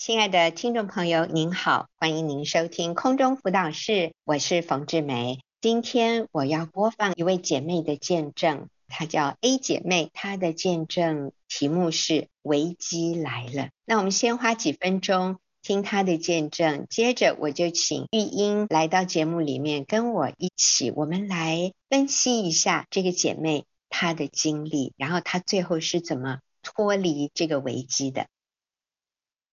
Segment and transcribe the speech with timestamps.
[0.00, 5.40] 亲爱的听众朋友，您好，欢迎您收听空中辅导室，我是冯志梅。
[5.60, 13.68] 今天我要播放一位姐妹的见证，她叫 A 姐妹，她的见证题目是“危机来了”。
[13.84, 28.28] 那我们先花几分钟听她的见证，接着我就请玉英来到节目里面，跟我一起，我们来分析一下这个姐妹她的经历，然后她最后是怎么脱离这个危机的。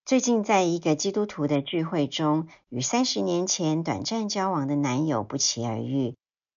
[0.08, 6.16] 最近在一个基督徒的聚会中，与三十年前短暂交往的男友不期而遇。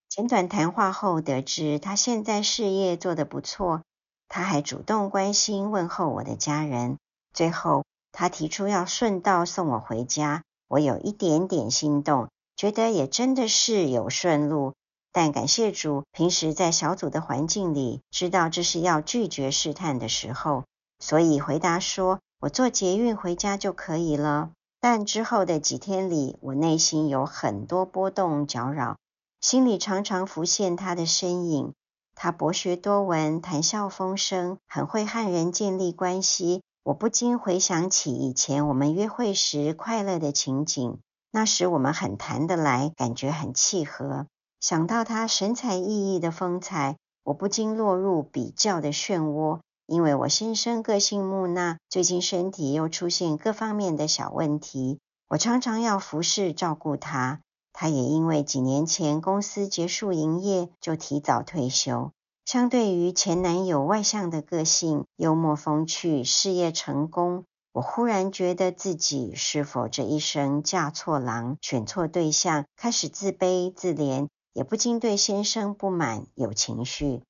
[0.09, 3.83] 简短谈话后，得知他现在事业做得不错，
[4.29, 6.99] 他还主动关心问候我的家人。
[7.35, 14.75] 最后，他提出要顺道送我回家，我有一点点心动，觉得也真的是有顺路。
[15.11, 20.63] 但感谢主，平时在小组的环境里，知道这是要拒绝试探的时候，
[21.01, 22.21] 所以回答说。
[22.41, 28.97] 我坐捷运回家就可以了，但之后的几天里，我内心有很多波动搅扰，
[29.43, 31.75] 心里常常浮现他的身影。
[32.15, 36.63] 他博学多闻，谈笑风生，很会和人建立关系。
[36.83, 40.99] 我不禁回想起以前我们约会时快乐的情景，
[41.31, 44.27] 那时我们很谈得来，感觉很契合。
[44.61, 49.61] 想到他神采奕奕的风采，我不禁落入比较的漩涡。
[49.91, 57.41] 因为我先生个性木讷，最近身体又出现各方面的小问题，我常常要服侍照顾他。
[57.73, 62.13] 他也因为几年前公司结束营业，就提早退休。
[62.45, 77.23] 相对于前男友外向的个性、幽默风趣、事业成功，我忽然觉得自己是否这一生嫁错郎、选错对象，开始自卑自怜，也不禁对先生不满，有情绪。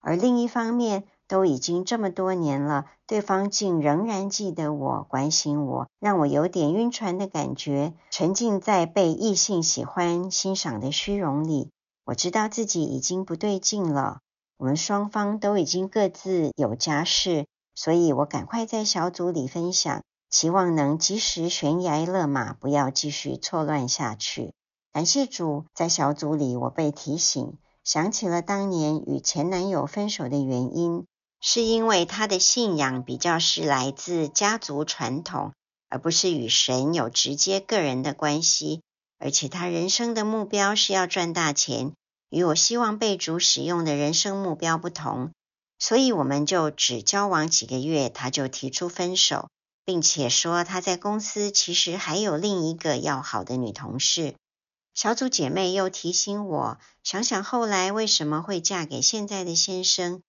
[0.00, 11.70] 而另一方面，都已经这么多年了，对方竟仍然记得我、关心我，让我有点晕船的感觉，沉浸在被异性喜欢、欣赏的虚荣里。
[12.06, 14.20] 我知道自己已经不对劲了，
[14.56, 17.44] 我们双方都已经各自有家室，
[17.74, 24.54] 所以我赶快在小组里分享，期望能及时悬崖勒马，不要继续错乱下去。
[24.90, 31.04] 感谢主，在小组里我被提醒，想起了当年与前男友分手的原因。
[31.40, 35.52] 是因为他的信仰比较是来自家族传统，
[35.88, 38.82] 而不是与神有直接个人的关系。
[39.20, 41.92] 而且他人生的目标是要赚大钱，
[42.30, 45.32] 与我希望被主使用的人生目标不同。
[45.80, 49.48] 所以我们就只交往几个月，他就提出分手，
[49.84, 54.34] 并且说他在公司其实还有另一个要好的女同事。
[54.94, 60.22] 小组姐妹又提醒我，想想后来为什么会嫁给现在的先生。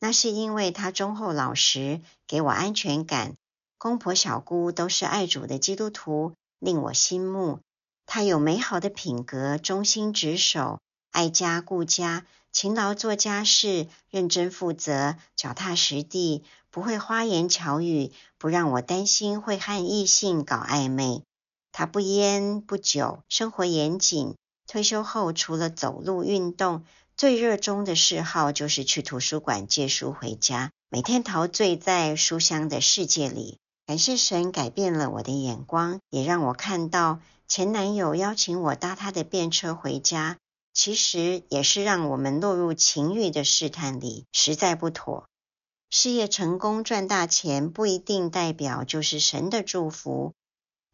[0.00, 3.36] 那是因为他忠厚老实，给我安全感。
[3.78, 7.60] 公婆小姑都是爱主的基督徒，令我心目。
[8.06, 10.80] 他有美好的品格，忠心职守，
[11.12, 21.22] 爱家顾家，勤劳做家事，认真负责，脚踏实地，不会花言巧语，不让我担心会和异性搞暧昧。
[21.72, 24.34] 他不烟不酒，生活严谨。
[24.66, 26.84] 退休后，除了走路运动，
[27.20, 33.58] 最热衷的嗜好就是去图书馆借书回家，每天陶醉在书香的世界里。
[33.84, 40.38] 感谢神改变了我的眼光，也让我看到前男友邀请我搭他的便车回家，
[40.72, 45.26] 其实也是让我们落入情欲的试探里，实在不妥。
[45.90, 50.32] 事业成功赚大钱不一定代表就是神的祝福，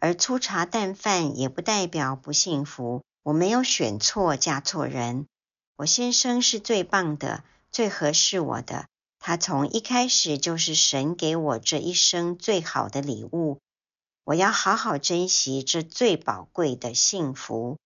[0.00, 3.04] 而粗茶淡饭也不代表不幸福。
[3.22, 5.28] 我没有选错，嫁错人。
[5.76, 8.88] 我先生是最棒的，最合适我的。
[9.19, 13.60] 他从一开始就是神给我这一生最好的礼物，
[14.25, 17.76] 我要好好珍惜这最宝贵的幸福。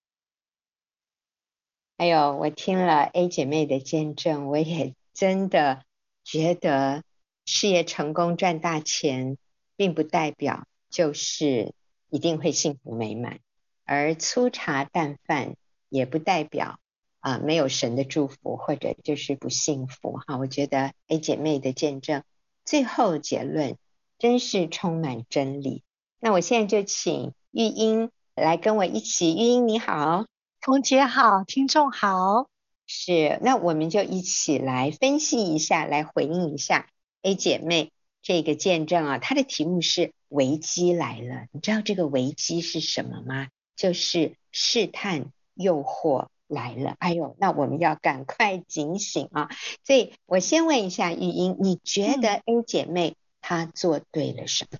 [1.99, 5.85] 还有，我听了 A 姐妹的见证，我也 真的
[6.23, 7.03] 觉得
[7.45, 9.37] 事业成功赚大钱，
[9.77, 11.75] 并不代表就是
[12.09, 13.41] 一定会幸福美满，
[13.85, 15.57] 而粗茶淡饭
[15.89, 16.80] 也不代表。
[17.21, 20.37] 啊，没有神的祝福，或者就是不幸福哈。
[20.39, 22.23] 我觉得 A 姐妹的见证，
[22.65, 23.77] 最后结论
[24.19, 25.83] 真是充满真理。
[26.19, 29.35] 那我现在就请玉英来跟我一起。
[29.35, 30.27] 玉英你好，
[30.61, 32.49] 冯姐好，听众好。
[32.87, 36.89] 是，那我们就一起来分析一下，来回应一下
[37.23, 37.93] A 姐妹
[38.23, 39.19] 这个见证啊。
[39.19, 43.49] 它的题目是“危机来了”，你知道这个危机是什么吗？
[43.77, 46.27] 就是试探、诱惑。
[46.51, 49.49] 来了，哎呦，那我们要赶快警醒啊！
[49.85, 54.79] 所以我先问一下玉英，你觉得 A 姐妹她做对了什么？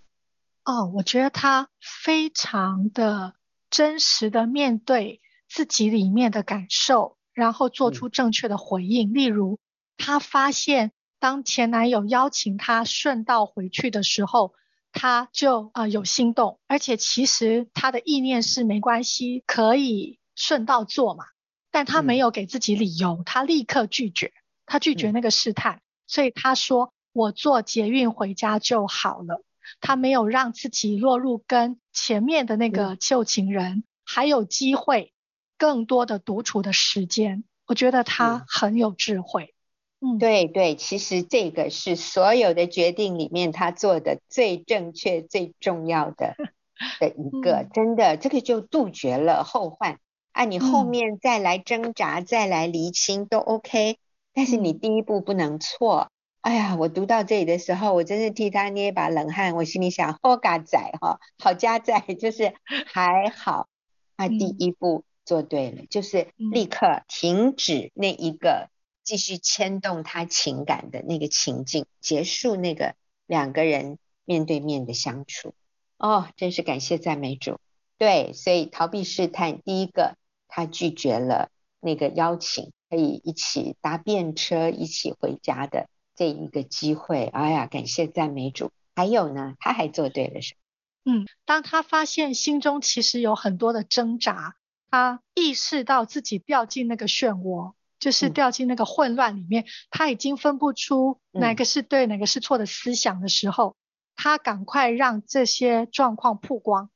[0.65, 3.35] 哦，我觉得她非常的
[3.71, 9.13] 真实的面对自己里面的感受，然后做出正确的回应。
[9.13, 9.59] 嗯、例如，
[9.97, 14.55] 她发现当前男友邀请她顺道回去的时候，
[14.93, 21.27] 他就啊、呃、有心动，而且其实他的意念是没关系，可以顺道做嘛。
[21.71, 24.33] 但他没有给自己理由，嗯、他立刻拒绝，
[24.67, 29.43] 他拒绝那个试探，嗯、所以他说：“我坐捷运回家就好了。”
[29.81, 35.13] 他没有让自己落入跟前面的那个旧情人、嗯、还有机会
[35.57, 37.45] 更多的独处的时间。
[37.67, 39.55] 我觉得他很有智慧。
[40.01, 46.35] 嗯，对对，其实这个是所有的决定里面他做的最正确、最重要的
[46.99, 47.59] 的一个。
[47.59, 50.01] 嗯、真的，这个就杜绝了后患。
[50.33, 53.99] 啊，你后面再来挣扎、嗯、再来厘清都 OK，
[54.33, 56.11] 但是你第一步不能错。
[56.41, 59.55] 哎呀，我读到这里的时候，我真是替他捏一把冷汗。
[59.57, 62.55] 我心里想，好嘎仔哈，好家在， 就是
[62.87, 63.69] 还好，
[64.17, 68.71] 他第一步做对了，嗯、就是立刻停止那一个
[69.05, 72.95] 继续牵动他情感的那个情境，结束那个
[73.27, 75.53] 两个人面对面的相处。
[75.99, 77.59] 哦，真是感谢赞美主。
[78.01, 80.17] 对，所以逃避试探，第一个。
[80.53, 81.49] 他拒绝了
[81.79, 87.27] 那个邀请，可以一起搭便车一起回家的这一个机会。
[87.27, 88.73] 哎呀，感谢赞美主！
[88.97, 90.57] 还有呢，他还做对了什
[91.05, 91.13] 么？
[91.13, 94.57] 嗯，当他发现心中其实有很多的挣扎，
[94.91, 103.77] 他意识到自己掉进那个漩涡，就是掉进那个混乱里面，嗯、他已经分不出哪个是对，嗯、哪个是错的思想的时候，
[104.17, 106.91] 他赶快让这些状况曝光，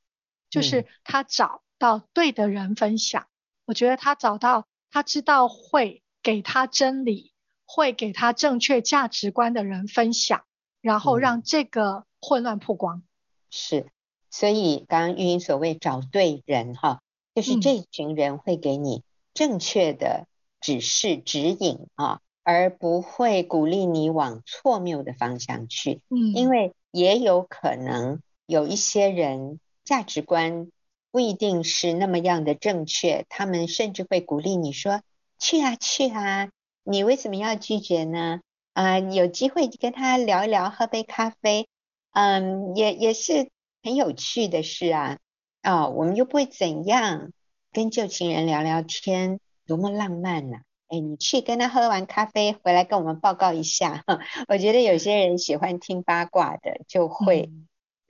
[0.54, 3.26] 就是他找到对的人分享。
[3.64, 7.32] 我觉得他找到他知道会给他真理、
[7.64, 10.44] 会给他正确价值观的人分享，
[10.80, 12.98] 然后让这个混乱曝光。
[12.98, 13.02] 嗯、
[13.50, 13.86] 是，
[14.30, 17.00] 所以刚刚玉英所谓找对人哈，
[17.34, 19.02] 就是这群人会给你
[19.32, 20.26] 正确的
[20.60, 26.00] 指示、指引啊，而不会鼓励你往错谬的方向去。
[26.10, 30.68] 嗯，因为也有可能有一些人价值观。
[31.10, 35.00] 不一定是那么样的正确，他们甚至会鼓励你说
[35.38, 36.48] ：“去啊，去啊，
[36.82, 38.40] 你为什么要拒绝呢？”
[38.74, 41.68] 啊，有机会跟他聊一聊，喝杯咖啡，
[42.14, 43.48] 嗯，也也是
[43.84, 45.18] 很有趣的事啊。
[45.62, 47.30] 啊，我们又不会怎样，
[47.70, 50.62] 跟旧情人聊聊天，多么浪漫呐！
[50.88, 54.02] 哎，你去跟他喝完咖啡回来跟我们报告一下。
[54.48, 57.52] 我觉得有些人喜欢听八卦的，就会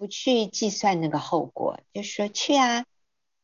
[0.05, 2.85] 不去计算那个后果，就说去啊。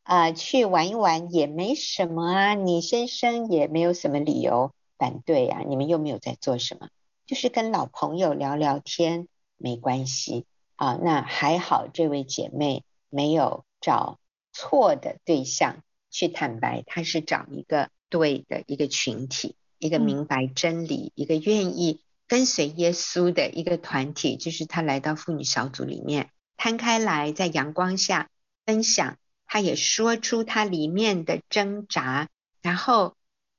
[0.03, 6.89] 啊、去玩一玩也没什么啊，你先生也没有什么理由反对啊，你们又没有在做什么，
[7.27, 10.45] 就是跟老朋友聊聊天，没关系
[10.77, 10.99] 啊。
[11.01, 14.19] 那还好，这位姐妹没有找
[14.53, 26.31] 错的对象去坦白，她是找一个对的一个群体，一个明白真理，一个愿意跟随耶稣的一个团体，就是她来到妇女小组里面，
[26.61, 28.29] 摊开来在阳光下
[28.67, 29.17] 分享。
[29.47, 32.29] 他也说出他里面的挣扎，
[32.61, 33.17] 然后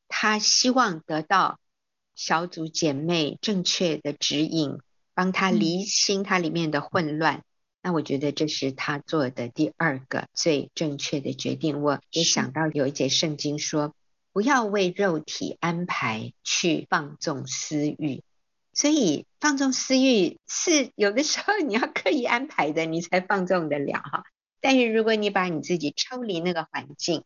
[0.07, 1.59] 他希望得到
[2.13, 4.77] 小组姐妹正确的指引，
[5.15, 7.39] 帮他厘清他里面的混乱。
[7.39, 7.44] 嗯、
[7.81, 11.81] 那我觉得这是他做的第二个最正确的决定。
[11.81, 13.96] 我也想到有一节圣经说，
[14.31, 18.24] 不要为肉体安排去放纵私欲，
[18.74, 24.24] 所以放纵私欲是有的时候你要刻意安排的，你才放纵得了哈。
[24.62, 27.24] 但是如果你把你自己抽离那个环境，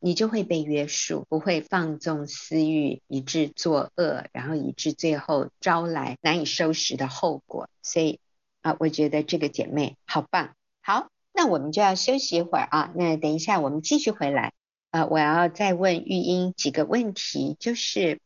[0.00, 7.70] 你就会被约束，不会放纵私欲，以致作恶，然后以致最后招来难以收拾的后果。
[7.82, 8.20] 所以
[8.62, 10.54] 啊，我觉得这个姐妹好棒。
[10.82, 12.92] 好，那我们就要休息一会儿啊。
[12.94, 14.52] 那等一下我们继续回来
[14.90, 18.20] 啊，我要再问玉英几个问题，就是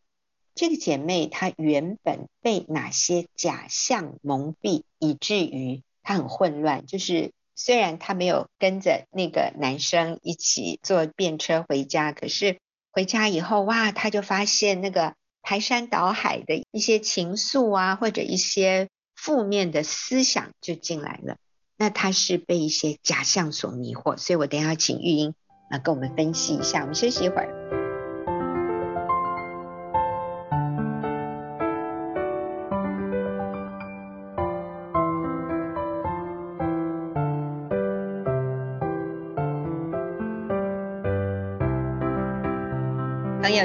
[0.60, 7.32] 这个姐妹她原本被哪些假象蒙蔽，以至于她很混乱，就是。
[7.54, 12.58] 虽然她没有跟着那个男生一起坐便车回家，可是
[12.92, 21.38] 回家以后，哇，她就发现那个排山倒海的一些情愫啊，或者一些负面的思想就进来了。
[21.78, 25.34] 那她是被一些假象所迷惑，所以我等一下请玉英
[25.70, 26.80] 啊跟我们分析一下。
[26.82, 27.79] 我们休息一会儿。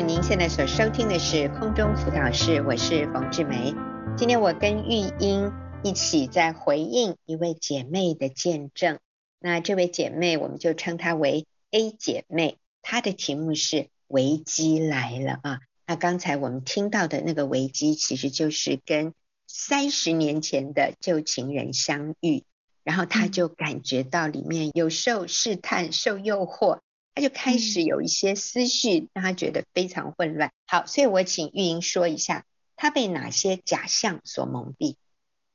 [0.08, 3.74] 您现在所收听的是空中辅导室，我是冯志梅。
[4.16, 5.52] 今天我跟玉英
[5.84, 9.00] 一起在回应一位姐妹的见证。
[9.40, 15.60] 那这位姐妹，我们就称她为 A 姐妹，她的题目是危机来了啊。
[15.88, 19.16] 那刚才我们听到的那个危机，其实就是跟
[19.48, 22.44] 三十年前的旧情人相遇，
[22.84, 26.82] 然后她就感觉到里面有受试探、受诱惑，
[27.16, 30.52] 她就开始有一些思绪，让他觉得非常混乱。
[30.68, 32.46] 好，所以我请玉莹说一下，
[32.76, 34.98] 他被哪些假象所蒙蔽？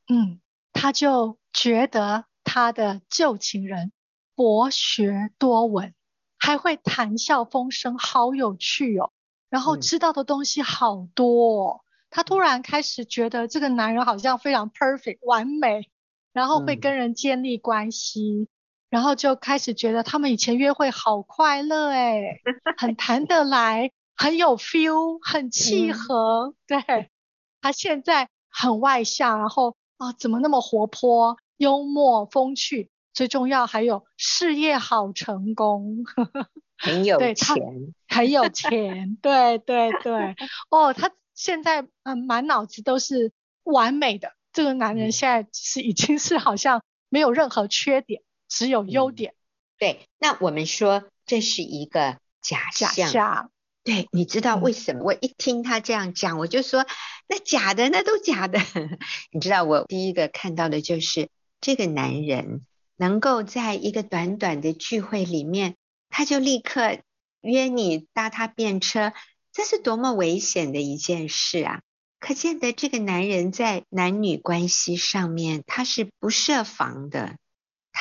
[0.08, 0.40] 嗯，
[0.72, 3.92] 他就觉得他的旧情人
[4.34, 5.94] 博学多闻，
[6.38, 9.12] 还会谈笑风生，好有趣哦。
[9.50, 11.80] 然后知道的东西好多哦。
[12.08, 15.90] 她突然开始觉得这个男人好像非常 perfect 完美，
[16.32, 18.48] 然后会跟人建立关系，
[18.90, 22.42] 然后就开始觉得他们以前约会好快乐诶，
[22.76, 26.54] 很谈得来，很有 feel，很契合。
[26.66, 27.10] 对，
[27.62, 29.76] 他现在很外向，然后。
[30.00, 32.88] 啊，怎么那么活泼、幽默、风趣？
[33.12, 36.06] 最重要还有事业好成功，
[36.78, 37.54] 很有钱，
[38.08, 40.34] 很有钱，对对对。
[40.70, 43.32] 哦，他现在嗯满脑子都是
[43.62, 44.32] 完美的。
[44.54, 49.32] 这个男人现在是已经是好像没有任何缺点，只有优点。
[49.32, 49.40] 嗯、
[49.78, 52.92] 对，那我们说这是一个假象。
[52.92, 53.50] 假象
[53.82, 55.04] 对，你知道为什么？
[55.04, 56.84] 我一听他这样讲，我就说
[57.26, 58.60] 那假的，那都假的。
[59.32, 61.30] 你知道，我第一个看到的就是
[61.62, 62.66] 这个男人
[62.96, 65.76] 能够在一个短短的聚会里面，
[66.10, 66.98] 他就立刻
[67.40, 69.14] 约你搭他便车，
[69.50, 71.80] 这是多么危险的一件事啊！
[72.18, 77.36] 可见得这个男人在男女关系上面，他是不设防的。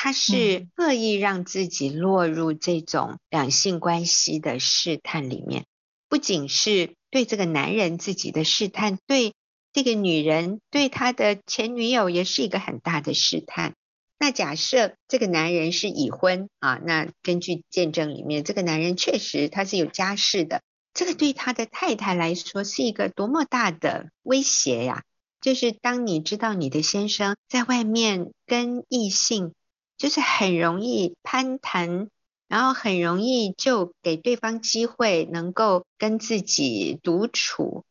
[0.02, 5.66] 他是刻意让自己落入这种两性关系的试探里面，
[6.08, 9.34] 不仅是对这个男人自己的试探，对
[9.74, 13.74] 这个女人，对他的前女友也是一个很大的试探。
[14.18, 20.62] 那假设这个男人是已婚啊，那根据见证里面，这个男人确实他是有家室的，
[20.94, 25.02] 这个对他的太太来说是一个多么大的威胁呀！
[25.42, 29.52] 就是当你知道你的先生在外面跟异性。
[30.00, 32.08] 就是很容易攀谈，
[32.48, 37.84] 然后很容易就给对方机会，能够跟自己独处。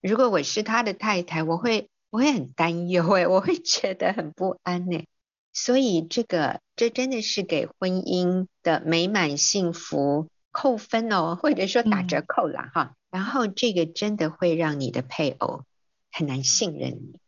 [0.00, 5.06] 如果我是他的太太，我会我会很担忧诶，我会觉得很不安诶。
[5.52, 12.96] 所以这个这真的是给婚姻的美满幸福扣分哦，或者说打折扣了哈。
[13.12, 15.62] 然后这个真的会让你的配偶
[16.10, 17.21] 很难信任你。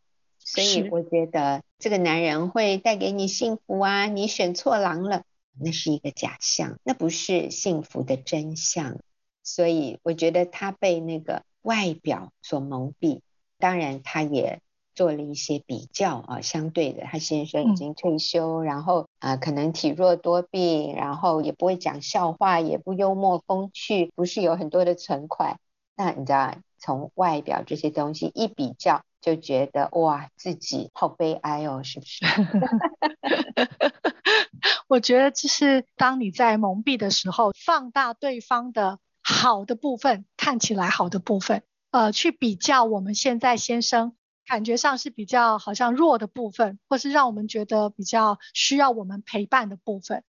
[0.47, 5.23] 所以我觉得这个男人会带给你幸福啊，你选错郎了，
[5.59, 8.99] 那是一个假象，那不是幸福的真相。
[9.41, 13.21] 所以我觉得他被那个外表所蒙蔽，
[13.57, 14.61] 当然他也
[14.93, 25.59] 做了一些比较啊，相对的，他先生已经退休，嗯、然后啊、呃、可能体弱多病，然后也不会讲笑话，也不幽默风趣，不是有很多的存款。
[25.95, 29.01] 那你知道，从外表这些东西一比较。
[29.25, 32.23] 就觉得哇，自己好悲哀哦，是不是？
[34.87, 44.15] 我觉得就是当你在蒙蔽的时候，放大对方的好的部分，看起来好的部分，呃，去比较我们现在先生
[44.45, 50.23] 感觉上是比较好像弱的部分，或是让我们觉得比较需要我们陪伴的部分，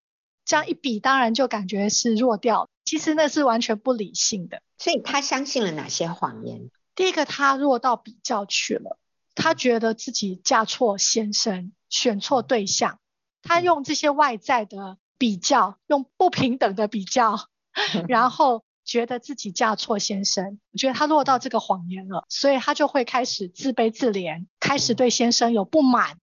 [0.46, 2.70] 这样一比，当然就感觉是弱掉。
[2.86, 4.62] 其实那是完全不理性的。
[4.78, 6.70] 所以他相信了哪些谎言？
[6.96, 8.98] 第一个，他落到比较去了，
[9.34, 12.98] 他觉得自己嫁错先生，选错对象，
[13.42, 17.48] 他用这些外在的比较，用不平等的比较，
[18.08, 26.18] 然后觉得自己嫁错先生，我觉得他落到这个谎言了，所以他就会开始自卑自怜，开始对先生有不满。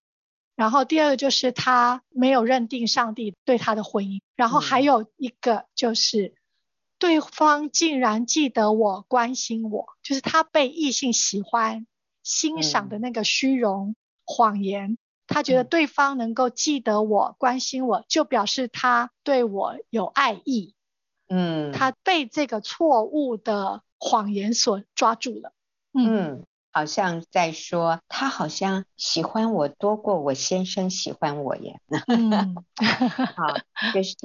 [0.56, 6.34] 然后第二个就是他没有认定上帝对他的婚姻，然后还有一个就是。
[7.04, 11.86] 对方竟然记得我、关心我，就是他被异性喜欢、
[12.24, 14.92] 欣赏的那个虚荣谎言。
[14.92, 20.76] 嗯、他觉得对方能够记得我、关心我，就表示他对我有爱意。
[21.28, 25.52] 嗯，他被这个错误的谎言所抓住了。
[25.94, 26.06] 嗯。
[26.38, 31.80] 嗯好像在说他好像喜欢我多过我先生喜欢我耶。
[32.08, 32.56] 嗯、
[33.36, 33.56] 好，
[33.94, 34.16] 就 是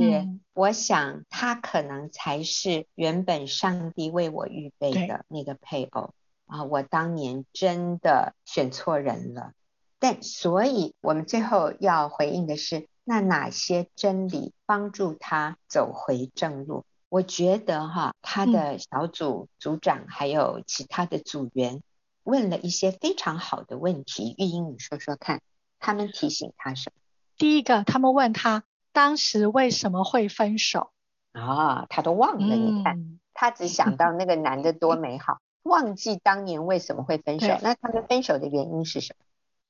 [0.55, 6.15] 我想他可能才是原本上帝为我预备的那个配偶
[6.47, 6.65] 啊！
[6.65, 9.53] 我当年真的选错人了。
[9.99, 16.85] 但所以我们最后要回应的是，那哪些真理帮助他走回正路？
[17.11, 21.83] 我觉得哈，他的小组组长还有其他的组员。
[22.29, 25.41] 问了一些非常好的问题，玉英，你说说看。
[25.79, 27.01] 他们提醒他什么？
[27.39, 30.91] 第一个，他们问他当时为什么会分手
[31.33, 31.87] 啊？
[31.89, 32.55] 他都忘了。
[32.55, 37.47] 嗯、你看，他只想到那个男的多美好，忘记当年为什么会分手。
[37.63, 39.25] 那他们分手的原因是什么？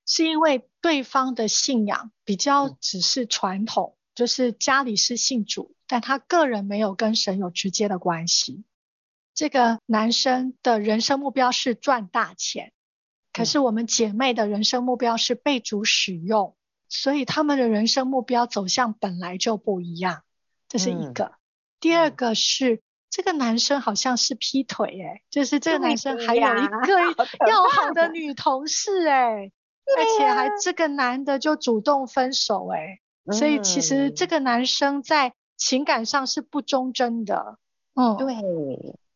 [0.05, 8.65] 是因为对方的信仰比较只是传统，嗯、就是家里是信主，但他个人没有跟神有直接的关系。
[9.39, 12.73] 这个男生的人生目标是赚大钱，
[13.33, 16.57] 可是我们姐妹的人生目标是被主使用。
[16.89, 20.23] 所以他们的人生目标走向本来就不一样，
[20.69, 21.25] 这是一个。
[21.27, 21.33] 嗯、
[21.79, 27.01] 第二个是、嗯、这个男生好像是劈腿诶、欸，就是这个男生还有一个
[27.47, 29.53] 要好的女同事诶、欸，
[29.97, 37.59] 而且还这个男的就主动分手诶、欸，嗯、所以其实这个男生在情感上是不忠贞的。
[37.95, 38.35] 嗯，对。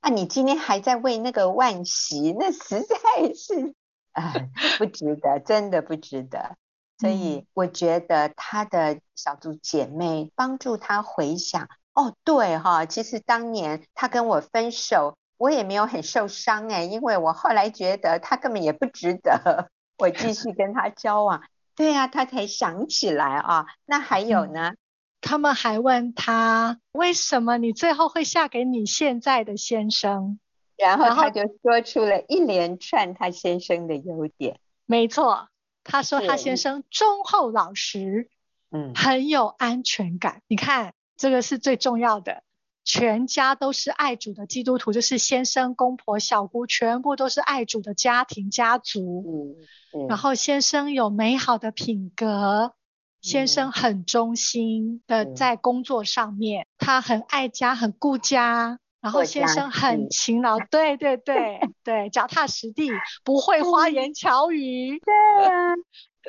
[0.03, 2.99] 啊，你今天还在为那个万喜，那实在
[3.35, 3.73] 是
[4.11, 6.57] 啊、呃，不值得，真的不值得。
[6.99, 21.43] 所以我觉得他的小组姐妹帮助他回想，哦，对哈，其实当年他跟我分手，我也没有很受伤哎，因为我后来觉得他根本也不值得我继续跟他交往。
[21.77, 23.67] 对啊，他才想起来啊。
[23.87, 24.73] 那还有呢？
[25.23, 30.39] 嗯，他们还问他为什么你最后会嫁给你现在的先生，
[30.77, 34.59] 然后他就说出了一连串他先生的优点。
[34.85, 35.49] 没错。
[35.85, 38.29] 他说他先生忠厚老实，
[38.71, 40.43] 嗯，很有安全感。
[40.47, 42.45] 你看，这个是最重要的，
[42.85, 49.57] 全家都是爱主的基督徒，就是先生、公婆、小姑，全部都是爱主的家庭家族。
[49.93, 52.75] 嗯，然后先生有美好的品格，
[53.23, 58.79] 先生很忠心的在工作上面，他很爱家，很顾家。
[59.01, 62.89] 然后先生很勤劳， 对对对对，脚踏实地，
[63.25, 65.75] 不会花言巧语，对啊，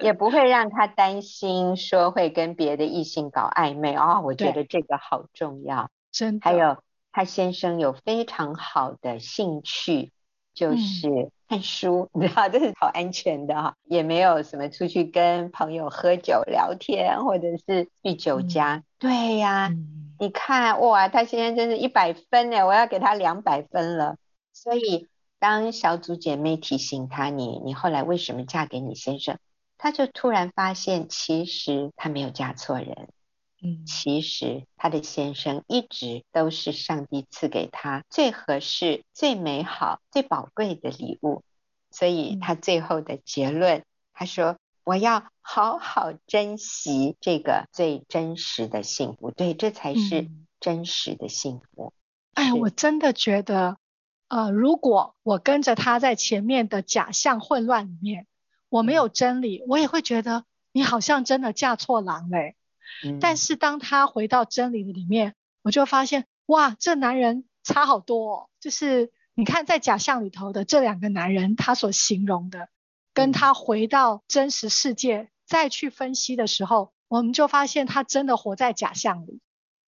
[0.02, 6.42] 也不会让他担心说会跟别的异性搞暧昧哦，我觉得这个好重要，真的。
[6.44, 6.78] 还有
[7.12, 10.12] 他先生有非常好的兴趣，
[10.54, 19.68] 就是看书，嗯、你知道这是好安全的哈，也没有什么出去跟朋友喝酒聊天，或者是去酒家，嗯、对呀、啊。
[19.70, 24.16] 嗯你看哇，他现在真是一百分呢，我要给他两百分了。
[24.54, 29.38] 所以当小组姐妹提醒他，你你后来为什么嫁给你先生，
[29.78, 33.10] 他就突然发现，其实他没有嫁错人。
[33.64, 41.44] 嗯，其实他的先生一直都是上帝赐给他最合适、最美好、最宝贵的礼物。
[41.90, 44.58] 所以他最后的结论，他说。
[44.86, 51.94] 我要好好珍惜这个最真实的幸福，对，这才是真实的幸福。
[52.34, 53.78] 嗯、哎，我真的觉得，
[54.28, 58.28] 呃，如果我跟着他在前面的假象混乱里面，
[58.68, 62.58] 我没有真理，嗯、我也会觉得你好像真的嫁错郎嘞。
[63.06, 68.50] 嗯、但是当他回到真理的里面，我就发现，哇，这男人差好多哦。
[68.60, 72.70] 就是你看，在假象里头的这两个男人，他所形容的。
[73.16, 79.40] 跟他回到真实世界再去分析的时候，我们就发现他真的活在假象里。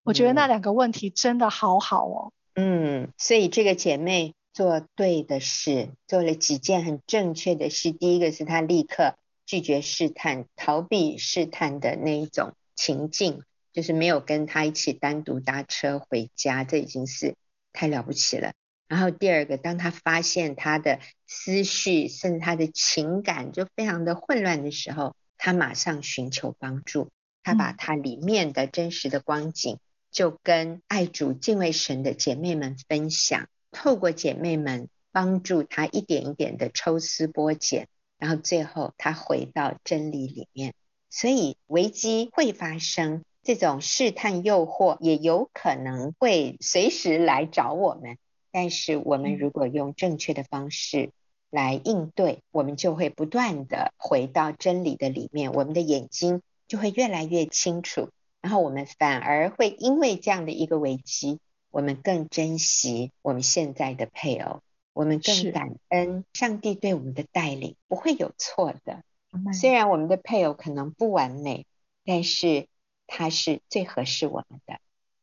[0.02, 2.32] 我觉得那两个问题真的好好哦。
[2.54, 7.92] 嗯，所以这个姐妹做对的事，做了几件很正确的事。
[7.92, 9.14] 第一个是她立刻
[9.46, 17.34] 拒绝试探，逃避试探的那一种情境，就是没有跟他一起单独搭车回家，这已经是
[17.72, 18.52] 太了不起了。
[18.88, 27.10] 然后第二个，当他发现他的思绪甚至他的情感就非常的混乱的时候，他马上寻求帮助。
[27.46, 29.78] 他把他里面的真实的光景，
[30.10, 40.72] 就跟爱主敬畏神的姐妹们分享，透过姐妹们帮助他一点一点的抽丝剥茧，然后最后他回到真理里面。
[41.16, 48.18] 所以危机会发生，这种试探诱惑也有可能会随时来找我们。
[48.50, 51.12] 但是我们如果用正确的方式
[51.50, 61.38] 来应对，我们就会不断的回到真理的里面，我们的眼睛就会越来越清楚，然后我们反而会因为这样的一个危机，
[61.70, 69.04] 我们更珍惜我们现在的配偶，我们更感恩上帝对我们的带领，不会有错的。
[69.52, 71.66] 虽然我们的配偶可能不完美，
[72.04, 72.68] 但是
[73.06, 74.78] 他是最合适我们的。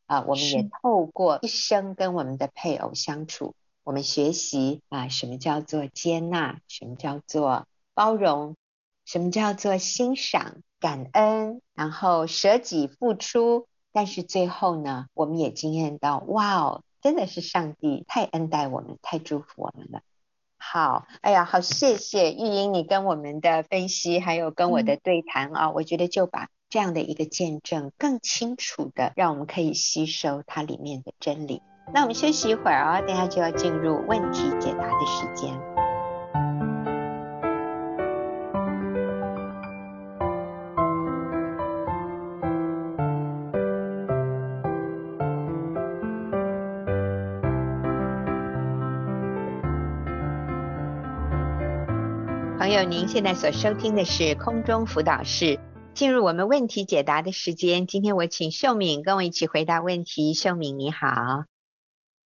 [0.06, 8.58] 啊，我们也透过一生跟我们的配偶相处，我们学习啊，什么叫做接纳，什么叫做包容，
[9.06, 13.68] 什么叫做欣赏、感恩，然后舍己付出。
[13.94, 20.02] 但是最后呢，我们也惊艳到，哇哦，真的是上帝太恩待我们，太祝福我们了。
[20.64, 31.64] 好，哎呀，好，谢谢玉英你跟我们的分析，还有跟我的对谈啊，嗯、我觉得就把这样的一个见证更清楚的，让我们可以吸收它里面的真理。
[31.92, 35.81] 那我们休息一会儿啊，等下就要进入问题解答的时间。
[52.82, 55.60] 友，您现在所收听的是空中辅导室，
[55.94, 57.86] 进入我们问题解答的时间。
[57.86, 60.34] 今天我请秀敏跟我一起回答问题。
[60.34, 61.46] 秀敏你好，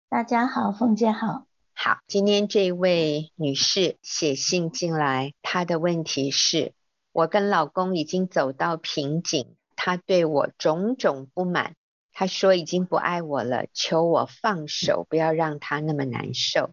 [0.08, 1.46] 大家好，凤姐好。
[1.74, 6.72] 好，今天这位女士写信进来，她的问题是：
[7.12, 11.74] 我跟老公已经走到瓶颈，他对我种种不满，
[12.12, 16.70] 他说已经不爱我了，求我放手，不要让他那么难受。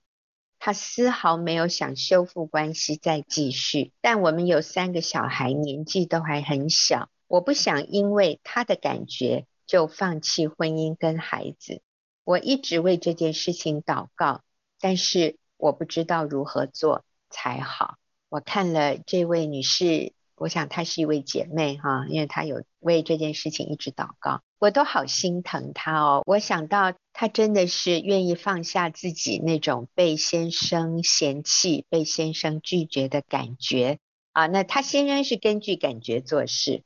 [0.64, 11.82] 他丝毫没有想修复关系再继续，但我们有三个小孩，年纪都还很小，我不想因为他的感觉就放弃婚姻跟孩子。
[12.24, 14.44] 我一直为这件事情祷告，
[14.80, 17.96] 但是我不知道如何做才好。
[18.30, 20.14] 我看了这位女士。
[20.42, 26.24] 我想她是一位姐妹哈，因为她有为这件事情一直祷告，我都好心疼她哦。
[26.26, 34.00] 我想到她真的是愿意放下自己那种被先生嫌弃、被先生拒绝的感觉
[34.34, 34.48] 啊。
[34.48, 36.82] 那她先生是根据感觉做事，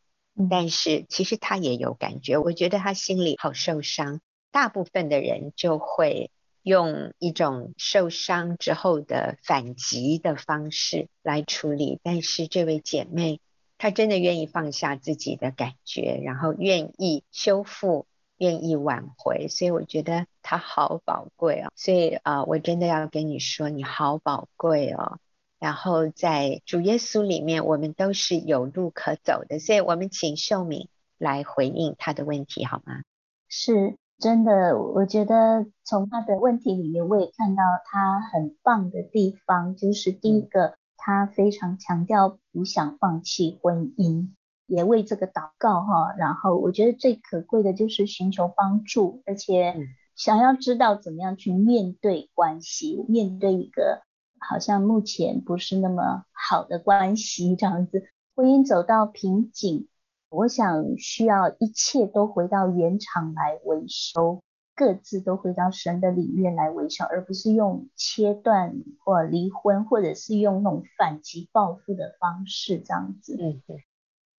[0.49, 2.37] 但是其实她也有感觉。
[2.37, 4.19] 我觉得她心里好受伤。
[4.51, 6.29] 大部分的人就会
[6.65, 13.39] 用一种受伤之后的反击的方式来处理，但是这位姐妹。
[13.77, 21.69] 她真的愿意放下自己的感觉，然后愿意修复，愿意挽回，所以我觉得他好宝贵哦。
[21.75, 25.19] 所以啊、呃，我真的要跟你说，你好宝贵哦。
[25.59, 29.59] 然后在主耶稣里面，我们都是有路可走的。
[29.59, 33.03] 所以我们请秀敏来回应他的问题好吗？
[33.49, 40.65] 是真的，我觉得从他的问题里面，我也看到他很棒的地方，就是第一个。
[40.65, 44.29] 嗯他非常强调不想放弃婚姻，
[44.65, 46.15] 也为这个祷告哈。
[46.17, 49.75] 然后我觉得最可贵的就是寻求帮助，而且
[50.15, 54.01] 想要知道怎么样去面对关系，面对一个
[54.39, 58.05] 好像目前不是那么好的关系这样子。
[58.33, 59.87] 婚姻走到瓶颈，
[60.35, 64.41] 我想需要一切都回到原厂来维修。
[64.77, 73.37] 各自都回到神的里面来维修，而不是用切断或离婚，或者是用那种反击报复的方式这样子。
[73.39, 73.85] 嗯，对。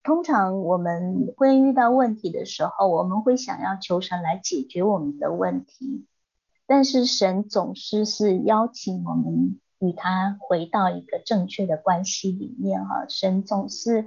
[0.02, 6.04] 通常我们会遇到问题的时候，我们会想要求神来解决我们的问题，
[6.66, 13.06] 但是神总是是邀请我们与他回到一个正确的关系里面哈。
[13.08, 14.06] 神总是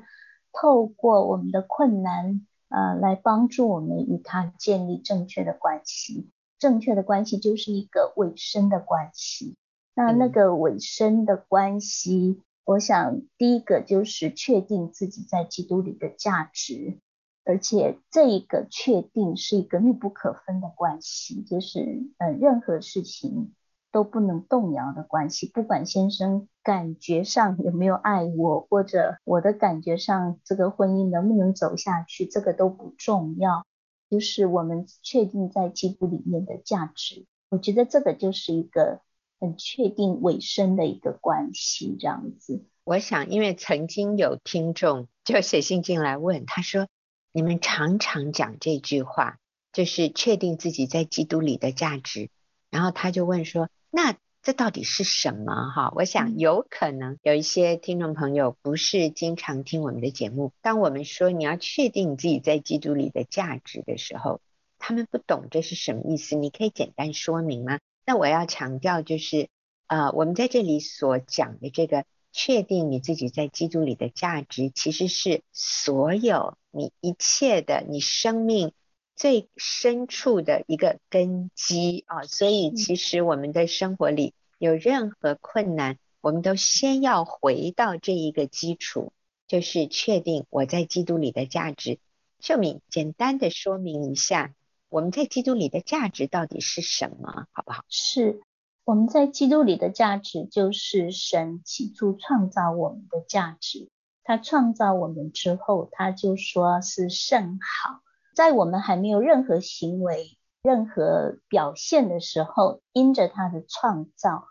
[0.60, 2.46] 透过我们的困难。
[2.72, 6.30] 呃，来帮助我们与他建立正确的关系。
[6.60, 9.56] 正确的关系就是一个委身的关系。
[9.96, 17.00] 那那个委身的关系，嗯、我想第一个就是确定自己在基督里的价值，
[17.44, 23.56] 而且这一个确定是一个密不可分的关系，就是呃，任何事情。
[23.92, 33.66] 都不能动摇的关系，不管先生感觉上有没有爱我，或者我的感觉上这个婚姻能不能走下去，这个都不重要。
[34.10, 39.02] 就是我们确定在基督里面的价值，我觉得这个就是一个
[39.40, 42.66] 很确定尾声的一个关系，这样子。
[42.84, 46.88] 我想，因为曾经有听众就写信进来问，他说
[47.34, 49.38] ：“你们常常讲这句话，
[49.74, 52.30] 就是确定自己在基督里的价值。”
[52.70, 53.68] 然后他就问说。
[53.92, 55.92] 那这到底是什么哈？
[55.96, 60.54] 我想有可能有一些听众朋友不是经常听我们的节目。
[60.62, 64.42] 当我们说你要确定你自己在基督里的价值的时候，
[64.78, 66.36] 他们不懂这是什么意思。
[66.36, 67.80] 你可以简单说明吗？
[68.06, 69.50] 那我要强调就是，
[69.88, 78.72] 呃，我们在这里所讲的这个确定你自己在基督里的价值，其实是所有你一切的你生命。
[79.20, 89.12] 最深处的一个根基啊，所以其实我们的生活里有任何困难，我们都先要回到这一个基础，
[89.46, 92.00] 就是确定我在基督里的价值。
[92.40, 94.54] 秀敏，简单的说明一下，
[94.88, 97.84] 我们在基督里的价值到底是什么，好不好？
[97.90, 98.40] 是
[98.86, 103.90] 我们在基督里的价值，就是神起初创造我们的价值。
[104.24, 108.00] 他创造我们之后，他就说是甚好。
[108.40, 114.46] 在我们还没有任何行为、任何表现的时候，因着他的创造，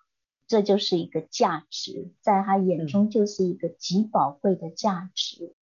[0.47, 5.55] 这就是一个价值，在他眼中就是一个极宝贵的价值，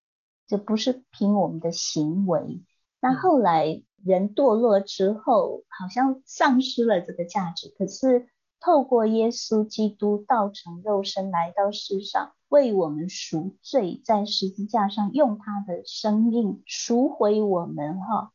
[0.48, 2.64] 这不是凭我们的行为。
[2.98, 7.72] 那后来人堕落之后，好像丧失了这个价值。
[7.78, 8.26] 可是
[8.60, 18.00] 透过耶稣基督道成肉身来到世上，为我们赎罪，在十字架上用他的生命赎回我们。
[18.00, 18.32] 哈，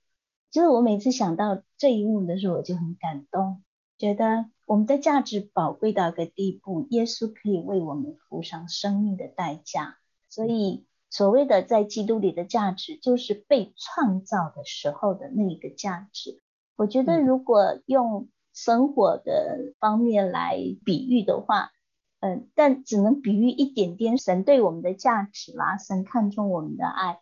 [0.52, 3.64] 就是我每次想到这一幕的时候，我就很感动，
[3.98, 9.98] 觉得我们的价值宝贵到一个地步，耶稣可以为我们付上生命的代价，
[10.30, 10.86] 所以。
[11.14, 16.42] 所谓的在基督里的价值，就是被创造的时候的那个价值。
[16.78, 21.72] 我觉得如果用生活的方面来比喻的话，
[22.20, 27.20] 嗯，但只能比喻一点点神对我们的价值啦，神看重我们的爱，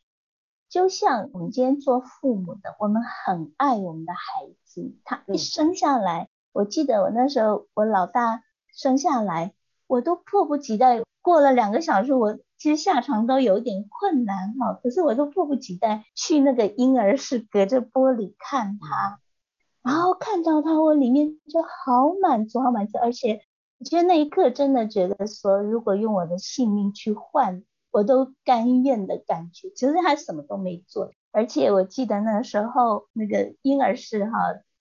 [0.70, 4.20] 就像我们今天做父母的，我们很爱我们的孩
[4.66, 9.54] 子，他一生下来，我记得我那时候我老大生下来，
[9.88, 12.38] 我都迫不及待，过了两个小时我。
[12.62, 19.22] 其实下床都有点困难哈，可是我都迫不及待去那个婴儿室，隔着玻璃看他，
[19.84, 23.42] 然后看到他，我里面就好满足，好满足，而且
[23.80, 29.70] 我觉得那一刻真的觉得说，如果用我的性命去换，我都甘愿的感觉。
[29.72, 34.32] 其实他什么都没做，而且我记得那时候那个婴儿室哈，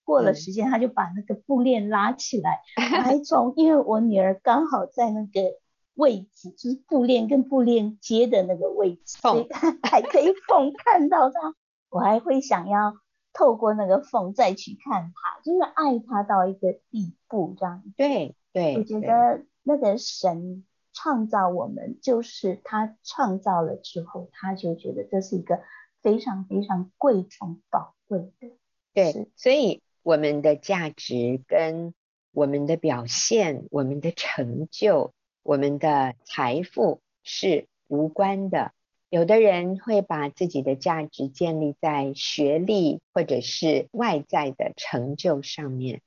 [0.05, 2.61] 过了时间他就把那个布链拉起来，
[3.03, 5.59] 还从因为我女儿刚好在那个。
[5.99, 11.55] 位置就是布链跟布链接的那个位置，所以他还可以缝看到他，
[11.91, 12.95] 我还会想要
[13.39, 17.85] 透过那个缝再去看他，就是爱他到一个地步这样。
[17.97, 25.61] 对对，我觉得那个神创造我们，就是他创造了之后，他就觉得这是一个
[26.03, 28.57] 非常非常贵重宝贵的。
[28.93, 31.95] 对，所以我们的价值跟
[32.33, 35.13] 我们的表现，我们的成就。
[35.45, 38.73] 我们的财富是无关的。
[39.11, 46.03] 有的人会把自己的价值建立在学历或者是外在的成就上面，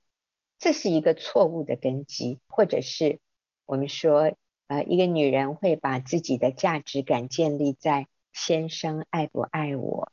[0.59, 2.39] 这是一个错误的根基。
[2.47, 3.19] 或者是
[3.65, 4.33] 我们说，
[4.67, 10.11] 呃，一个女人会把自己的价值感建立在先生爱不爱我，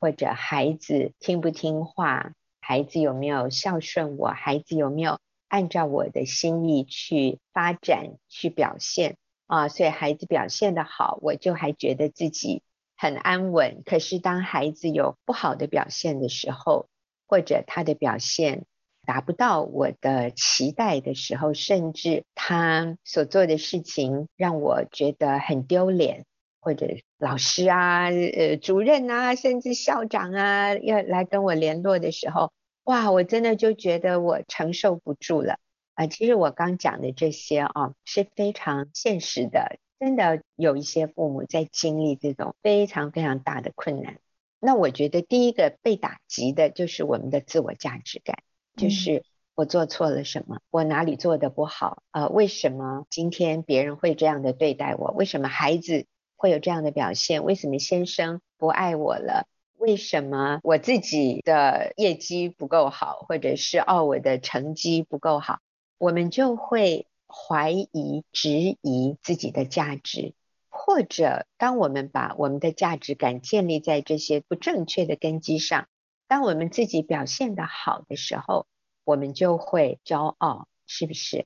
[0.00, 5.18] 或者孩子听不听话，孩子有没有孝顺我，孩子有没有。
[5.48, 9.16] 按照我的心意去发展、去表现
[9.50, 12.62] 啊，所以孩子表现得好，我就还觉得自己
[12.96, 13.82] 很安稳。
[13.84, 16.86] 可是当孩子有不好的表现的时候，
[17.26, 18.64] 或者他的表现
[19.04, 26.26] 达不到我的期待的时候，甚至他所做的事情让我觉得很丢脸，
[26.60, 26.86] 或者
[27.18, 32.52] 老师啊、呃、主任啊，甚至校长啊要来跟我联络的时候。
[32.84, 35.58] 哇，我真的就觉得我承受不住了
[36.00, 36.06] 啊！
[36.06, 44.18] 其实我刚讲的这些啊，是非常现实的，真的有一些父母在经历这种非常非常大的困难。
[44.60, 48.38] 那我觉得第一个被打击的就是我们的自我价值感，
[48.78, 52.28] 就是我做错了什么，我哪里做的不好啊？
[52.28, 55.10] 为什么今天别人会这样的对待我？
[55.10, 57.44] 为什么孩子会有这样的表现？
[57.44, 59.46] 为什么先生不爱我了？
[59.76, 65.58] 为什么我自己的业绩不够好，或者是哦我的成绩不够好，
[66.00, 68.48] 我们就会怀疑、质
[68.80, 70.32] 疑自己的价值，
[70.70, 75.88] 或者当我们把我们的价值感建立在这些不正确的根基上，
[76.26, 78.66] 当我们自己表现得好的时候，
[79.04, 81.44] 我们就会骄傲，是不是？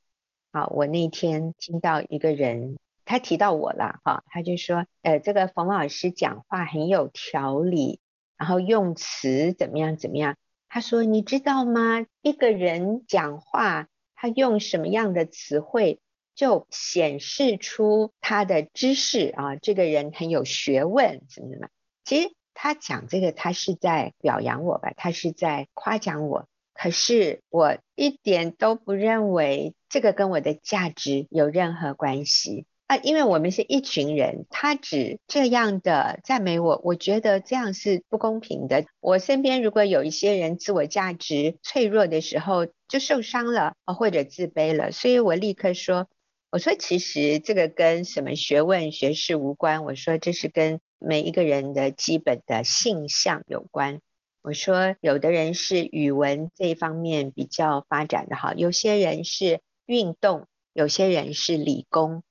[0.52, 7.98] 好，我那天听到一个人，他提到我了，哈，他就说，呃，这个冯老师讲话很有条理。
[8.36, 10.36] 然后用词怎么样怎么样？
[10.68, 12.06] 他说：“你知道吗？
[12.22, 16.00] 一个人讲话，他用什么样的词汇，
[16.34, 19.56] 就显示出他的知识啊。
[19.56, 21.68] 这个人很有学问，怎么怎么？
[22.04, 24.92] 其实他讲这个，他是在表扬我吧？
[24.96, 26.46] 他是在夸奖我。
[26.72, 38.84] 可是我一点都不认为这个跟我的价值有任何关系。”啊，因为我们是一群人，他只这样的赞美我，我觉得这样是不公平的。
[39.00, 46.08] 我身边如果有一些人自我价值脆弱的时候就受伤了，或者自卑了，所以我立刻说，
[46.50, 54.00] 我说其实这个跟什么学问学识无关，我说这是跟每一个人的基本的性向有关。
[54.42, 62.22] 我说有的人是语文这一方面比较发展的好，有些人是运动，有些人是理工。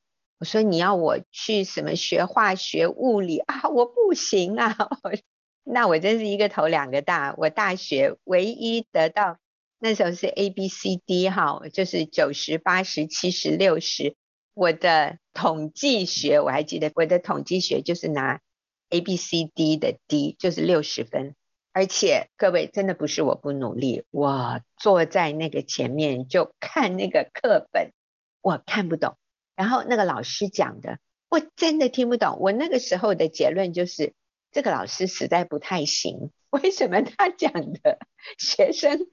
[0.43, 3.69] 我说你要我去什么学化学、物理啊？
[3.69, 4.75] 我不行啊！
[5.63, 7.33] 那我真是一个头两个大。
[7.37, 9.37] 我大学唯一得到
[9.79, 14.17] 那时候是 A B C D 哈，就是九十八十七十六十。
[14.53, 18.41] 我的统计学我还记得，我的统计学就是拿
[18.89, 21.35] A B C D 的 D，就是六十分。
[21.71, 27.93] 而且各位真的不是我不努力，我坐在那个前面就看那个课本，
[28.41, 29.15] 我看不懂。
[29.55, 32.37] 然后那个老师讲的，我真的听不懂。
[32.39, 34.13] 我那个时候的结论就是，
[34.51, 36.31] 这个老师实在不太行。
[36.51, 37.99] 为什么他讲的
[38.37, 39.07] 学生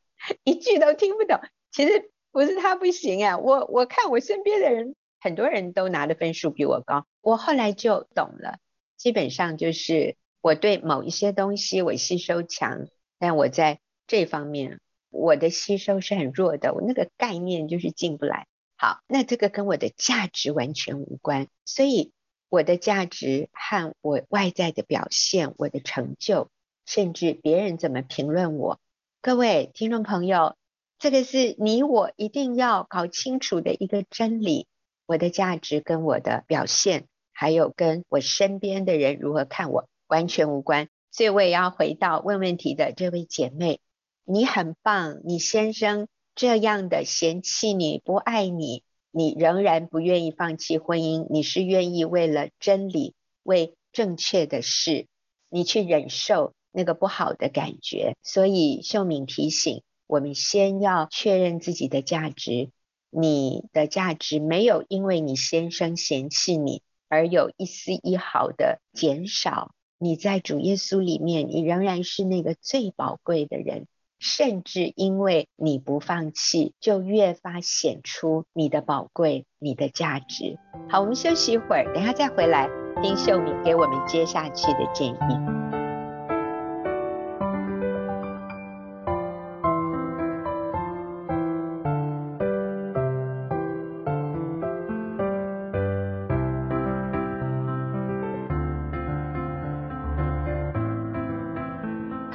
[0.45, 1.41] 一句都听不懂？
[1.71, 7.07] 其实不是他不行啊，我我看我身边的人，很多人都拿的分数比我高。
[7.21, 8.59] 我后来就懂了，
[8.97, 10.17] 基本上就是。
[10.43, 12.87] 我对某一些东西我吸收强，
[13.19, 18.47] 但我在这方面我的吸收是很弱的，我那个概念就是进不来。
[18.83, 22.13] 好，那这个跟我的价值完全无关，所以
[22.49, 26.49] 我的价值和我外在的表现、我的成就，
[26.87, 28.81] 甚至别人怎么评论我，
[29.21, 30.57] 各位听众朋友，
[30.99, 34.67] 这个是你我一定要搞清楚的一个真理。
[35.05, 39.91] 我的价值跟我的表现，还有跟我身边的人如何看我。
[40.07, 43.79] 完全无关，所以我也要回到问问题的这位姐妹，
[44.25, 55.07] 你很棒，你先生这样的嫌弃你不爱你，你仍然不愿意放弃婚姻，你是愿意为了真理，为正确的事，
[55.49, 58.17] 你去忍受那个不好的感觉。
[58.23, 62.71] 所以秀敏提醒我们，先要确认自己的价值，
[63.11, 69.75] 你的价值没有因为你先生嫌弃你而有一丝一毫的减少。
[69.99, 73.87] 你在主耶稣里面，你仍然是那个最宝贵的人，
[74.21, 80.59] 甚至因为你不放弃，就越发显出你的宝贵、你的价值。
[80.89, 82.69] 好，我们休息一会儿，等下再回来
[83.03, 85.80] 丁秀敏给我们接下去的建议。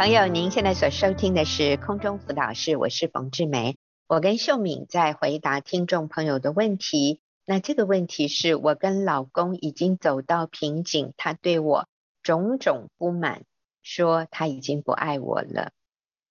[0.06, 3.76] 朋友，您现在所收听的是空中辅导室，我是冯志梅。
[4.06, 7.22] 我跟秀敏在回答听众朋友的问题。
[7.44, 11.88] 那这个问题是我跟老公已经走到瓶颈，他对我
[12.22, 13.46] 种种不满，
[13.82, 15.72] 说他已经不爱我了。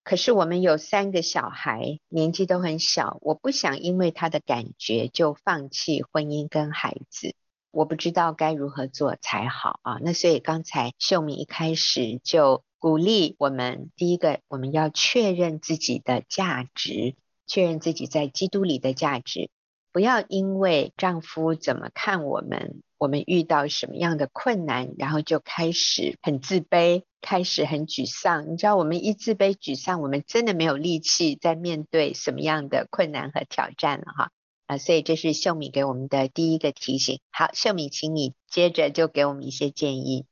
[0.04, 7.34] 可是我们有三个小孩，年纪都很小，我不想因为他的感觉就放弃婚姻跟孩子。
[7.74, 9.98] 我不知道该如何做才好啊。
[10.00, 12.62] 那所以刚才秀敏一开始就。
[12.84, 19.48] 鼓励我们，第一个，我们要确认自己的价值，确认自己在基督里的价值，
[19.90, 28.52] 不要因为丈夫怎么看我们，我们遇到什么样的困难，然后就开始很自卑，开始很沮丧。
[28.52, 34.30] 你知道，我们一自卑、沮丧，我们真的没有力气再面对什么样的困难和挑战了哈。
[34.66, 37.20] 啊，所以这是秀敏给我们的第一个提醒。
[37.30, 40.26] 好，秀敏，请你接着就给我们一些建议。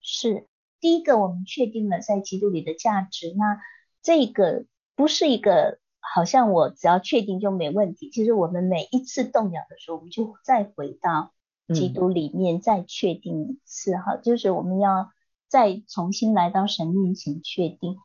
[0.00, 0.46] 是。
[0.80, 3.60] 第一个，我们确定了在基督里的价值，那
[4.00, 8.10] 这个不是一个好像我只要确定就没问题。
[8.10, 11.32] 其实我们每一次动摇的时候，我们就再回到
[11.74, 15.10] 基督里面再确定一次哈，嗯、就是我们要
[15.48, 17.96] 再重新来到神面前确定。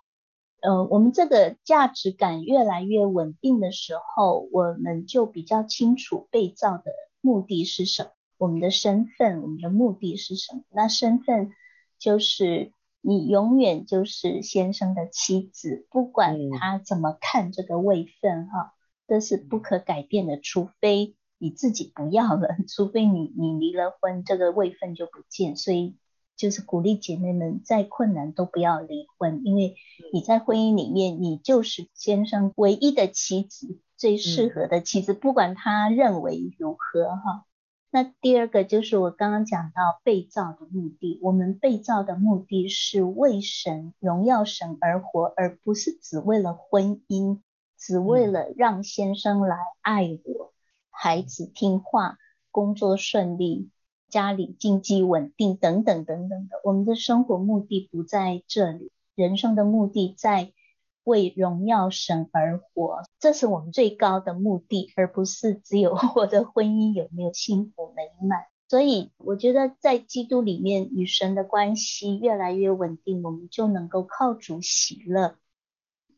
[0.64, 6.86] 呃，我们这个价值感越来越稳定的时候，我们就比较清楚被造的
[7.22, 10.64] 目的是什么，我们的身份，我们的目的是什么？
[10.72, 11.52] 那身份。
[12.00, 18.74] 就是你永远就是先生的妻子，不管他怎么看这个位分哈，
[19.08, 25.56] 这是不可改变的，除非你自己不要了， 除非你你离了婚，这个位分就不见。
[25.56, 25.96] 所以
[26.36, 29.76] 就是鼓励姐妹们，再困难都不要离婚，因为
[30.12, 37.46] 你在婚姻里面，你就是先生唯一的妻子，最适合的妻子，不管他认为如何哈。
[37.96, 47.42] 那第二个就是我刚刚讲到被造的目的，我们被造的目的是为神荣耀神而活，而不是只为了婚姻，
[47.78, 50.54] 只为了让先生来爱我，
[50.90, 52.18] 孩子听话，
[52.50, 53.70] 工作顺利，
[54.14, 56.62] 家里经济稳定等等等等的。
[56.64, 60.54] 我们的生活目的不在这里，人生的目的在。
[61.06, 68.46] 为荣耀神而活，这是我们最高的目的，而不是只有我的婚姻有没有幸福美满。
[68.70, 75.36] 所以，我觉得在基督里面与神的关系越来越稳定，我们就能够靠主喜乐，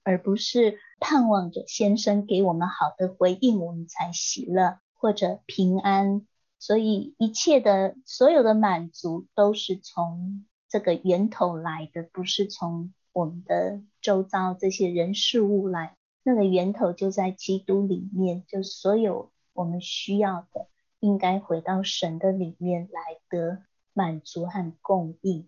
[0.03, 6.27] 而不是盼望着先生给我们好的回应，我们才喜乐或者平安。
[6.65, 12.93] 所以，一切的所有的满足都是从这个源头来的，不是从。
[13.13, 20.67] 我们的周遭这些人事物来，那个源头就在基督里面，就所有我们需要的，
[20.99, 22.99] 应该回到神的里面来
[23.29, 23.63] 得
[23.93, 25.47] 满足和供应。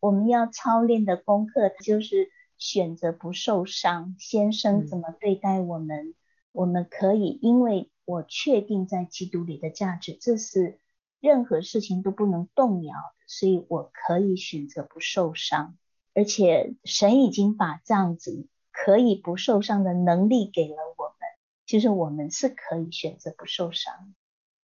[0.00, 4.16] 我们要操练的功课就是选择不受伤。
[4.18, 6.14] 先生怎么对待我们，嗯、
[6.52, 10.78] 我们可以，因为我确定在基督里的价值，这是
[11.20, 15.76] 任何事情都不能动摇的，所以我可以选择不受伤。
[16.12, 21.28] 而且神已经把这样子可以不受伤的能力给了我们，
[21.66, 24.14] 其实我们是可以选择不受伤。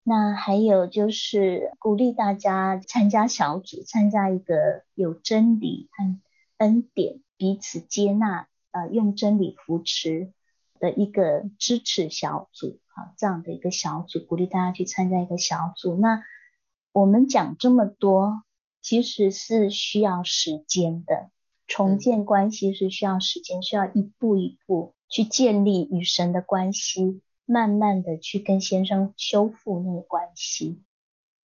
[0.02, 6.20] 那还有就是鼓励大家参加小组，参加一个有真理和
[6.58, 10.32] 恩典、彼此接纳、呃，用真理扶持
[10.80, 15.96] 的一个支持小组啊，这样的一个小组，鼓励大家去参加一个小组。
[15.96, 16.22] 那
[16.92, 18.42] 我们讲这么多，
[18.80, 21.30] 其实是需要时间的，
[21.66, 27.22] 重建关系是需要时间，需要一步一步去建立与神的关系。
[27.48, 30.82] 慢慢的去跟先生修复那个关系。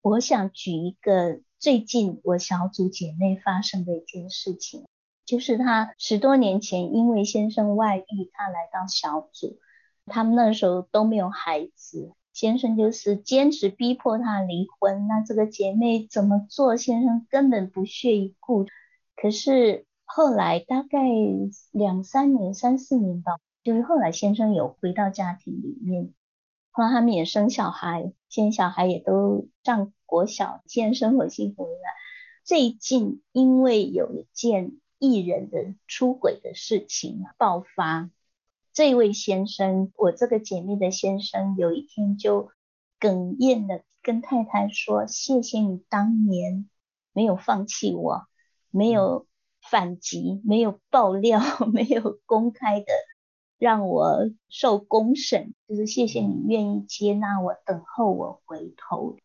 [0.01, 4.85] 我想举一个最近我小组姐妹发生的一件事情，
[5.33, 9.59] 就是她十多年前因为先生外遇，她来到小组，
[10.05, 15.07] 他们那时候都没有孩子，先生就是坚持逼迫她离婚。
[15.07, 18.67] 那这个姐妹怎么做，先生根本不屑一顾。
[19.17, 20.99] 可是后来大概
[21.71, 23.33] 两三年、三四年吧。
[23.65, 26.13] 就是后来先生有回到家庭里面，
[26.73, 31.71] 后来他们也生小孩，现在小孩也都上国小，现在生活幸福了。
[32.45, 34.73] 最近因为有一件
[35.03, 38.09] 艺人的出轨的事情爆发，
[38.73, 42.53] 这位先生，我这个姐妹的先生，有一天就
[43.01, 46.71] 哽咽的跟太太说：“谢谢你当年
[47.13, 48.29] 没有放弃我，
[48.71, 49.27] 没有
[49.61, 51.41] 反击，没有爆料，
[51.75, 52.87] 没有公开的。”
[53.59, 59.17] 让我受公审，就是谢谢你愿意接纳我，等候我回头。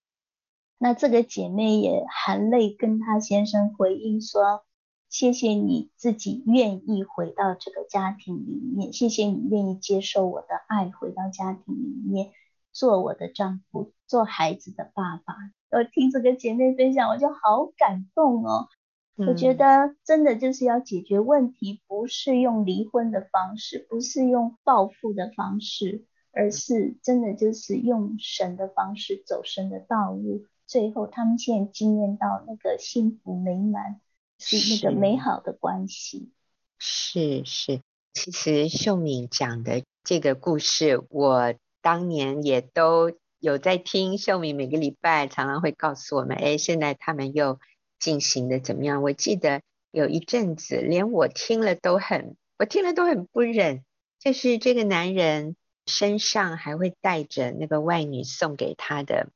[0.80, 4.64] 那这个姐妹也含泪跟她先生回应说：
[5.10, 12.32] 谢谢你自己愿意回到这个家庭里面，谢谢你愿意接受我的爱，回到家庭里面
[12.72, 15.34] 做我的丈夫，做孩子的爸爸。
[15.72, 18.68] 我听这个姐妹分享，我就好感动哦。
[19.16, 30.46] 我觉得真的就是要解决问题，不是用离婚的方式，不是用报复的方式，而是真的就是用神的方式走神的道路。
[30.68, 34.00] 最后，他们现在经验到那个幸福美满，
[34.40, 36.32] 是那个美好的关系。
[36.78, 37.82] 是是，
[38.14, 44.18] 其实秀敏讲的这个故事，我当年也都有在听。
[44.18, 47.60] 秀敏每个礼拜常常会告诉我们，哎，现在他们又。
[48.00, 49.02] 进行的怎么样？
[49.02, 53.84] 我记得有一阵子，连我听了都很，我听了都很不忍。
[54.20, 55.56] 就是这个男人
[55.88, 59.32] 身上还会带着那个外女送给他的，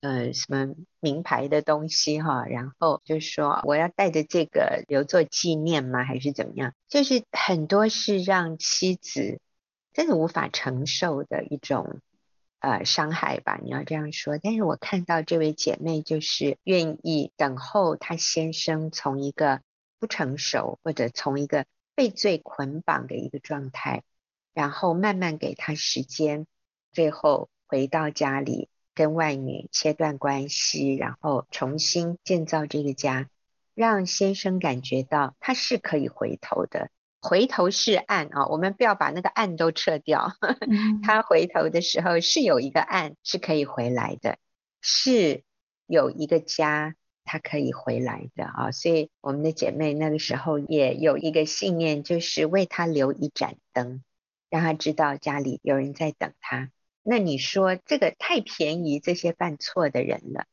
[0.00, 6.04] 呃，什么名牌的东西哈，然后就说我要带着这个留作纪念吗？
[6.04, 6.74] 还是怎么样？
[6.88, 9.40] 就是很多是让妻子
[9.92, 12.00] 真的无法承受的一种。
[12.62, 14.36] 呃，伤害吧，你要这样说。
[14.36, 19.62] 但是我看到这位姐妹就是愿意等候她先生从一个
[19.98, 24.02] 不成熟或者从一个被罪捆绑的一个状态，
[24.52, 26.46] 然后慢慢给他时间，
[26.92, 33.28] 最后回到家里跟外女切断关系，然后重新建造这个家，
[33.74, 36.90] 让先生感觉到他是可以回头的。
[37.22, 40.32] 回头是岸啊，我们不要把那个岸都撤掉。
[41.04, 44.38] 他回头的时候是有一个岸是可以回来的，
[44.80, 45.42] 是
[45.86, 48.70] 有一个家他可以回来的啊。
[48.70, 54.02] 所以我们的姐妹那个时候也有一个信念，就是为他留一盏灯，
[54.48, 56.70] 让他知道家里有人在等他。
[57.02, 60.46] 那你说这个太便宜这些犯错的人了，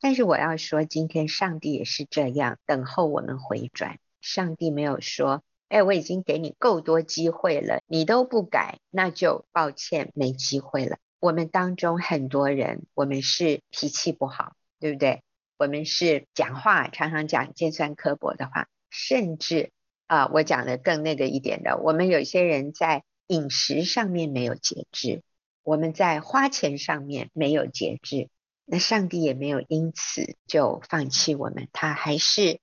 [0.00, 3.98] 但是我要说，今天上帝也是这样等候我们回转。
[4.20, 5.42] 上帝没有说。
[5.68, 10.96] 哎，我已经给你够多机会了，你都不改，那就抱歉，没机会了。
[11.20, 15.22] 我们当中很多人，我们是脾气不好，对不对？
[15.58, 19.70] 我们是讲话常常讲尖酸刻薄的话，甚至
[20.06, 25.20] 啊、我讲的更那个一点的，我们有些人在饮食上面没有节制，
[25.68, 28.30] 我们在花钱上面没有节制，
[28.64, 32.58] 那上帝也没有因此就放弃我们，他还是。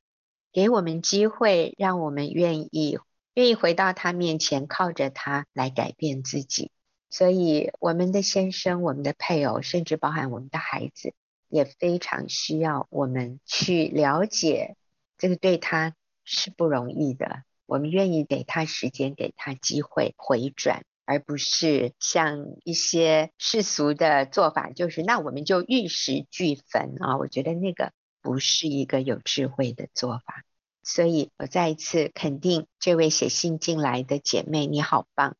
[0.51, 2.97] 给我们机会，让我们愿意
[3.35, 6.71] 愿意回到他面前，靠着他来改变自己。
[7.11, 11.13] 所以，我们的先生、我们的配偶，甚至包含我们的孩子，
[11.47, 14.77] 也非常需要我们去了解，
[15.19, 15.93] 这个对他
[16.23, 17.43] 是不容易的。
[17.67, 20.85] 我们愿意给他时间，给他机会回转。
[21.05, 27.17] 而不是像一些世俗的做法，就是那我们就玉石俱焚啊！
[27.17, 30.43] 我觉得那个不是一个有智慧的做法。
[30.83, 35.35] 所以我再一次肯定这位写信进来的姐妹，你好棒！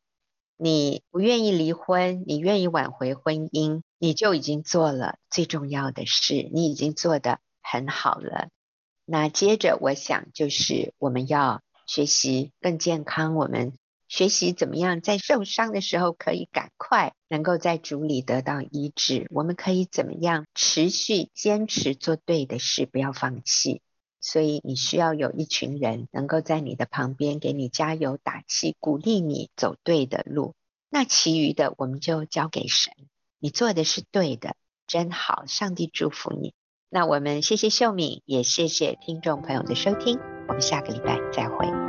[0.56, 8.48] 你不愿意离婚，你愿意挽回婚姻，你就已经做了最重要的事，你已经做得很好了。
[9.04, 13.72] 那接着我想就是我们要学习更健康，我们。
[14.08, 19.26] 学习怎么样在受伤的时候可以赶快能够在主里得到医治？
[19.30, 23.82] 我们可以怎么样持续坚持做对的事，不要放弃？
[24.20, 30.54] 所以你需要有一群人能够在你的旁边给你加油打气，鼓励你走对的路。
[30.88, 32.92] 那其余的我们就交给神。
[33.38, 36.54] 你做的是对的，真好，上帝祝福你。
[36.88, 41.85] 那我们谢谢秀敏，也谢谢听众朋友的收听，我们下个礼拜再会。